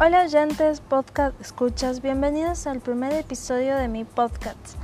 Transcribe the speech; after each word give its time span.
Hola 0.00 0.22
oyentes, 0.22 0.80
podcast 0.80 1.40
escuchas, 1.40 2.00
bienvenidos 2.00 2.68
al 2.68 2.78
primer 2.78 3.12
episodio 3.14 3.76
de 3.76 3.88
mi 3.88 4.04
podcast. 4.04 4.76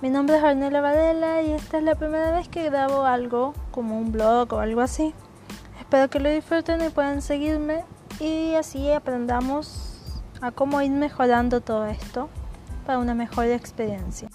Mi 0.00 0.10
nombre 0.10 0.36
es 0.36 0.44
Ornella 0.44 0.80
Varela 0.80 1.42
y 1.42 1.50
esta 1.50 1.78
es 1.78 1.82
la 1.82 1.96
primera 1.96 2.30
vez 2.30 2.46
que 2.46 2.62
grabo 2.62 3.02
algo 3.02 3.52
como 3.72 3.98
un 3.98 4.12
blog 4.12 4.52
o 4.52 4.60
algo 4.60 4.80
así. 4.80 5.12
Espero 5.80 6.08
que 6.08 6.20
lo 6.20 6.30
disfruten 6.30 6.80
y 6.86 6.90
puedan 6.90 7.20
seguirme 7.20 7.82
y 8.20 8.54
así 8.54 8.92
aprendamos 8.92 10.22
a 10.40 10.52
cómo 10.52 10.80
ir 10.82 10.92
mejorando 10.92 11.60
todo 11.60 11.86
esto 11.86 12.28
para 12.86 13.00
una 13.00 13.16
mejor 13.16 13.46
experiencia. 13.46 14.28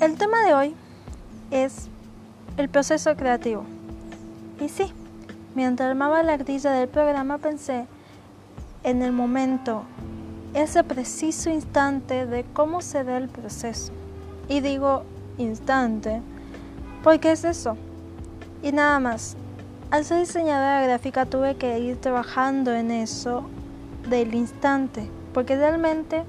El 0.00 0.16
tema 0.16 0.44
de 0.44 0.54
hoy 0.54 0.76
es 1.50 1.88
el 2.56 2.68
proceso 2.68 3.14
creativo. 3.16 3.64
Y 4.60 4.68
sí, 4.68 4.92
mientras 5.54 5.90
armaba 5.90 6.22
la 6.22 6.36
grilla 6.36 6.72
del 6.72 6.88
programa 6.88 7.38
pensé 7.38 7.86
en 8.84 9.02
el 9.02 9.12
momento, 9.12 9.84
ese 10.54 10.82
preciso 10.84 11.50
instante 11.50 12.26
de 12.26 12.44
cómo 12.52 12.80
se 12.80 13.04
da 13.04 13.16
el 13.18 13.28
proceso. 13.28 13.92
Y 14.48 14.60
digo 14.60 15.04
instante 15.38 16.20
porque 17.02 17.32
es 17.32 17.44
eso. 17.44 17.76
Y 18.62 18.72
nada 18.72 18.98
más. 19.00 19.36
Al 19.90 20.04
ser 20.04 20.20
diseñadora 20.20 20.82
gráfica 20.82 21.26
tuve 21.26 21.56
que 21.56 21.80
ir 21.80 22.00
trabajando 22.00 22.72
en 22.72 22.92
eso 22.92 23.42
del 24.08 24.34
instante, 24.34 25.10
porque 25.34 25.56
realmente 25.56 26.22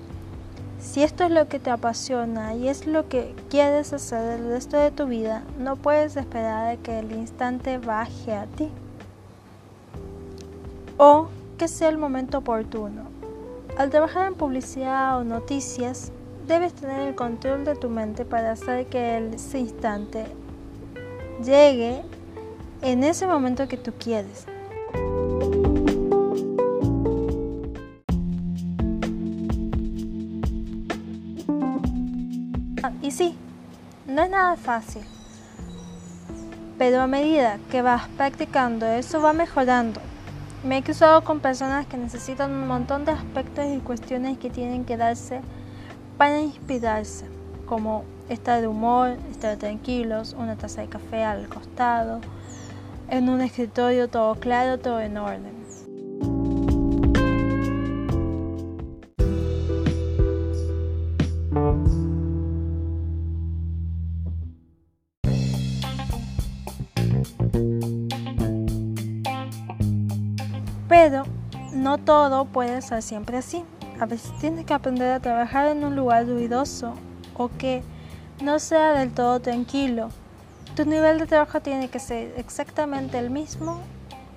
si 0.82 1.04
esto 1.04 1.24
es 1.24 1.32
lo 1.32 1.48
que 1.48 1.60
te 1.60 1.70
apasiona 1.70 2.56
y 2.56 2.68
es 2.68 2.88
lo 2.88 3.08
que 3.08 3.36
quieres 3.50 3.94
hacer 3.94 4.40
el 4.40 4.48
resto 4.48 4.78
de 4.78 4.90
tu 4.90 5.06
vida, 5.06 5.44
no 5.60 5.76
puedes 5.76 6.18
esperar 6.18 6.68
a 6.68 6.78
que 6.78 7.00
el 7.00 7.12
instante 7.12 7.78
baje 7.78 8.34
a 8.34 8.48
ti. 8.48 8.70
O 10.98 11.28
que 11.58 11.68
sea 11.68 11.90
el 11.90 12.00
momento 12.00 12.40
oportuno. 12.40 13.04
Al 13.78 13.92
trabajar 13.92 14.28
en 14.28 14.34
publicidad 14.34 15.20
o 15.20 15.24
noticias, 15.24 16.12
debes 16.48 16.74
tener 16.74 17.08
el 17.08 17.16
control 17.16 17.64
de 17.64 17.76
tu 17.76 17.88
mente 17.88 18.26
para 18.26 18.52
hacer 18.52 18.88
que 18.88 19.30
ese 19.34 19.60
instante 19.60 20.26
llegue 21.44 22.02
en 22.82 23.04
ese 23.04 23.28
momento 23.28 23.68
que 23.68 23.78
tú 23.78 23.94
quieres. 23.98 24.48
No 34.08 34.24
es 34.24 34.30
nada 34.30 34.56
fácil, 34.56 35.04
pero 36.78 37.02
a 37.02 37.08
medida 37.08 37.60
que 37.70 37.82
vas 37.82 38.08
practicando 38.18 38.86
eso 38.86 39.22
va 39.22 39.34
mejorando. 39.34 40.02
Me 40.64 40.78
he 40.78 40.84
cruzado 40.84 41.24
con 41.24 41.40
personas 41.40 41.86
que 41.88 41.98
necesitan 41.98 42.52
un 42.52 42.68
montón 42.68 43.06
de 43.06 43.12
aspectos 43.12 43.66
y 43.66 43.80
cuestiones 43.80 44.38
que 44.38 44.50
tienen 44.50 44.86
que 44.86 44.98
darse 44.98 45.42
para 46.18 46.40
inspirarse, 46.40 47.26
como 47.66 48.04
estar 48.30 48.62
de 48.62 48.68
humor, 48.68 49.18
estar 49.32 49.58
tranquilos, 49.58 50.36
una 50.38 50.56
taza 50.56 50.82
de 50.82 50.88
café 50.88 51.24
al 51.24 51.48
costado, 51.50 52.22
en 53.10 53.30
un 53.30 53.42
escritorio 53.42 54.08
todo 54.08 54.36
claro, 54.36 54.80
todo 54.80 55.00
en 55.02 55.18
orden. 55.18 55.61
Pero 70.88 71.24
no 71.74 71.98
todo 71.98 72.46
puede 72.46 72.82
ser 72.82 73.02
siempre 73.02 73.38
así. 73.38 73.64
A 74.00 74.06
veces 74.06 74.32
tienes 74.40 74.66
que 74.66 74.74
aprender 74.74 75.12
a 75.12 75.20
trabajar 75.20 75.68
en 75.68 75.84
un 75.84 75.96
lugar 75.96 76.28
ruidoso 76.28 76.94
o 77.38 77.50
que 77.50 77.84
no 78.42 78.60
sea 78.60 78.94
del 78.94 79.12
todo 79.12 79.40
tranquilo. 79.40 80.10
Tu 80.76 80.86
nivel 80.86 81.20
de 81.20 81.28
trabajo 81.28 81.62
tiene 81.62 81.90
que 81.90 82.00
ser 82.00 82.34
exactamente 82.38 83.20
el 83.20 83.30
mismo 83.30 83.80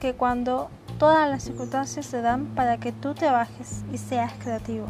que 0.01 0.15
cuando 0.15 0.69
todas 0.99 1.29
las 1.31 1.45
circunstancias 1.45 2.07
se 2.07 2.21
dan 2.21 2.47
para 2.55 2.79
que 2.79 2.93
tú 2.93 3.15
trabajes 3.15 3.83
y 3.93 3.99
seas 3.99 4.33
creativo. 4.35 4.87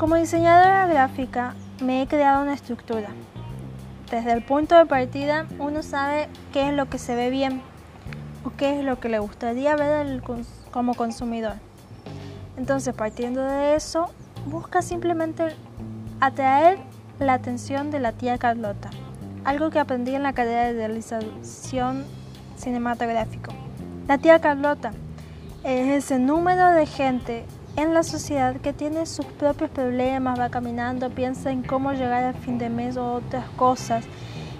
Como 0.00 0.14
diseñadora 0.14 0.86
gráfica 0.86 1.54
me 1.82 2.00
he 2.00 2.06
creado 2.06 2.40
una 2.40 2.54
estructura. 2.54 3.10
Desde 4.10 4.32
el 4.32 4.42
punto 4.42 4.74
de 4.74 4.86
partida 4.86 5.46
uno 5.58 5.82
sabe 5.82 6.30
qué 6.54 6.70
es 6.70 6.74
lo 6.74 6.88
que 6.88 6.96
se 6.96 7.14
ve 7.14 7.28
bien 7.28 7.60
o 8.42 8.50
qué 8.56 8.78
es 8.78 8.84
lo 8.86 8.98
que 8.98 9.10
le 9.10 9.18
gustaría 9.18 9.76
ver 9.76 10.22
como 10.70 10.94
consumidor. 10.94 11.56
Entonces 12.56 12.94
partiendo 12.94 13.42
de 13.42 13.74
eso, 13.74 14.10
busca 14.46 14.80
simplemente 14.80 15.54
atraer 16.18 16.78
la 17.18 17.34
atención 17.34 17.90
de 17.90 18.00
la 18.00 18.12
tía 18.12 18.38
Carlota, 18.38 18.88
algo 19.44 19.68
que 19.68 19.80
aprendí 19.80 20.14
en 20.14 20.22
la 20.22 20.32
carrera 20.32 20.72
de 20.72 20.72
realización 20.72 22.06
cinematográfico. 22.56 23.52
La 24.08 24.16
tía 24.16 24.40
Carlota 24.40 24.92
es 25.62 26.04
ese 26.04 26.18
número 26.18 26.70
de 26.70 26.86
gente 26.86 27.44
en 27.80 27.94
la 27.94 28.02
sociedad 28.02 28.56
que 28.56 28.72
tiene 28.72 29.06
sus 29.06 29.24
propios 29.24 29.70
problemas, 29.70 30.38
va 30.38 30.50
caminando, 30.50 31.08
piensa 31.10 31.50
en 31.50 31.62
cómo 31.62 31.92
llegar 31.92 32.24
al 32.24 32.34
fin 32.34 32.58
de 32.58 32.68
mes 32.68 32.96
o 32.96 33.14
otras 33.14 33.48
cosas 33.56 34.04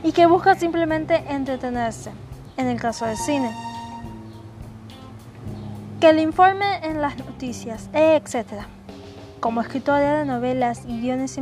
y 0.02 0.12
que 0.12 0.26
busca 0.26 0.54
simplemente 0.54 1.22
entretenerse, 1.28 2.10
en 2.56 2.66
el 2.68 2.80
caso 2.80 3.04
del 3.04 3.18
cine. 3.18 3.54
Que 6.00 6.14
le 6.14 6.22
informe 6.22 6.86
en 6.86 7.02
las 7.02 7.18
noticias, 7.18 7.90
etc. 7.92 8.64
Como 9.40 9.60
escritora 9.60 10.20
de 10.20 10.24
novelas 10.24 10.84
y 10.86 11.00
guiones 11.00 11.38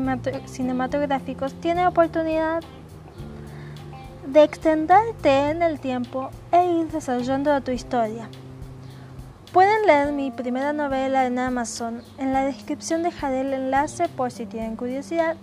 cinematográficos, 0.47 1.55
tiene 1.61 1.87
oportunidad 1.87 2.63
de 4.27 4.43
extenderte 4.43 5.51
en 5.51 5.63
el 5.63 5.79
tiempo 5.79 6.31
e 6.51 6.67
ir 6.67 6.89
desarrollando 6.89 7.61
tu 7.61 7.71
historia. 7.71 8.29
Pueden 9.53 9.87
leer 9.87 10.13
mi 10.13 10.31
primera 10.31 10.75
novela 10.75 11.25
en 11.25 11.39
Amazon. 11.39 12.03
En 12.19 12.35
la 12.35 12.45
descripción 12.45 13.03
dejaré 13.03 13.41
el 13.41 13.55
enlace 13.55 14.07
por 14.09 14.31
si 14.31 14.45
tienen 14.45 14.77
curiosidad. 14.77 15.37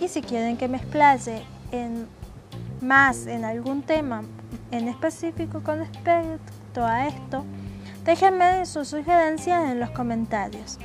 Y 0.00 0.08
si 0.08 0.22
quieren 0.22 0.56
que 0.56 0.66
me 0.66 0.78
explaye 0.78 1.44
en 1.70 2.08
más 2.80 3.26
en 3.26 3.44
algún 3.44 3.82
tema 3.82 4.24
en 4.72 4.88
específico 4.88 5.62
con 5.62 5.78
respecto 5.78 6.84
a 6.84 7.06
esto, 7.06 7.44
déjenme 8.04 8.66
sus 8.66 8.88
sugerencias 8.88 9.70
en 9.70 9.78
los 9.78 9.90
comentarios. 9.90 10.78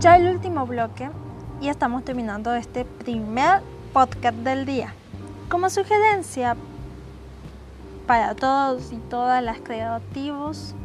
Ya 0.00 0.16
el 0.16 0.28
último 0.28 0.64
bloque 0.64 1.10
y 1.60 1.68
estamos 1.68 2.04
terminando 2.04 2.54
este 2.54 2.84
primer 2.84 3.62
podcast 3.92 4.36
del 4.36 4.64
día. 4.64 4.94
Como 5.48 5.68
sugerencia 5.70 6.56
para 8.06 8.36
todos 8.36 8.92
y 8.92 8.98
todas 8.98 9.42
las 9.42 9.58
creativos 9.58 10.76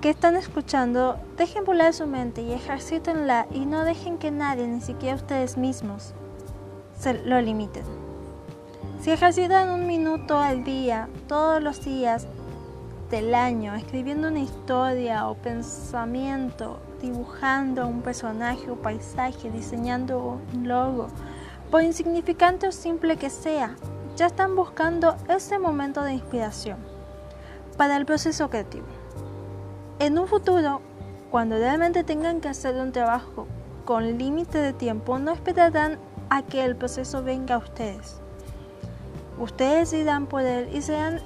que 0.00 0.08
están 0.08 0.36
escuchando, 0.36 1.18
dejen 1.36 1.66
volar 1.66 1.92
su 1.92 2.06
mente 2.06 2.40
y 2.40 2.52
ejercítenla 2.52 3.46
y 3.50 3.66
no 3.66 3.84
dejen 3.84 4.16
que 4.16 4.30
nadie, 4.30 4.66
ni 4.66 4.80
siquiera 4.80 5.16
ustedes 5.16 5.58
mismos, 5.58 6.14
se 6.98 7.22
lo 7.22 7.38
limiten. 7.42 7.84
Si 9.02 9.10
ejercitan 9.10 9.68
un 9.68 9.86
minuto 9.86 10.38
al 10.38 10.64
día, 10.64 11.10
todos 11.26 11.62
los 11.62 11.84
días 11.84 12.26
del 13.10 13.34
año, 13.34 13.74
escribiendo 13.74 14.28
una 14.28 14.40
historia 14.40 15.28
o 15.28 15.34
pensamiento 15.34 16.80
dibujando 17.00 17.86
un 17.86 18.02
personaje 18.02 18.70
o 18.70 18.76
paisaje, 18.76 19.50
diseñando 19.50 20.40
un 20.54 20.68
logo, 20.68 21.08
por 21.70 21.82
insignificante 21.82 22.68
o 22.68 22.72
simple 22.72 23.16
que 23.16 23.30
sea, 23.30 23.76
ya 24.16 24.26
están 24.26 24.56
buscando 24.56 25.16
ese 25.28 25.58
momento 25.58 26.02
de 26.02 26.14
inspiración 26.14 26.78
para 27.76 27.96
el 27.96 28.06
proceso 28.06 28.50
creativo. 28.50 28.86
En 30.00 30.18
un 30.18 30.26
futuro, 30.26 30.80
cuando 31.30 31.56
realmente 31.56 32.04
tengan 32.04 32.40
que 32.40 32.48
hacer 32.48 32.74
un 32.76 32.92
trabajo 32.92 33.46
con 33.84 34.18
límite 34.18 34.58
de 34.58 34.72
tiempo, 34.72 35.18
no 35.18 35.32
esperarán 35.32 35.98
a 36.30 36.42
que 36.42 36.64
el 36.64 36.76
proceso 36.76 37.22
venga 37.22 37.54
a 37.54 37.58
ustedes. 37.58 38.20
ustedes 39.38 39.90
decidan 39.90 40.26
por 40.26 40.42
él 40.42 40.68
y 40.74 40.82
sean 40.82 41.20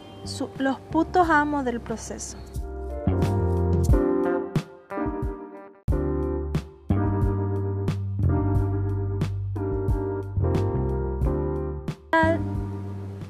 los 0.58 0.78
putos 0.78 1.30
amos 1.30 1.64
del 1.64 1.80
proceso. 1.80 2.36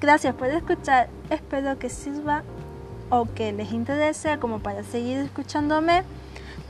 Gracias 0.02 0.34
por 0.34 0.48
escuchar, 0.48 1.08
espero 1.30 1.78
que 1.78 1.88
sirva 1.88 2.42
o 3.08 3.24
que 3.36 3.52
les 3.52 3.70
interese 3.70 4.36
como 4.40 4.58
para 4.58 4.82
seguir 4.82 5.18
escuchándome. 5.18 6.02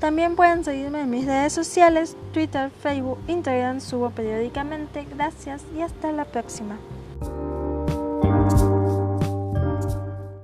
También 0.00 0.36
pueden 0.36 0.64
seguirme 0.64 1.00
en 1.00 1.08
mis 1.08 1.24
redes 1.24 1.54
sociales, 1.54 2.14
Twitter, 2.34 2.70
Facebook, 2.82 3.18
Instagram, 3.28 3.80
subo 3.80 4.10
periódicamente. 4.10 5.06
Gracias 5.16 5.62
y 5.74 5.80
hasta 5.80 6.12
la 6.12 6.26
próxima. 6.26 6.76